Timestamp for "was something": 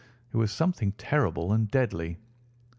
0.37-0.93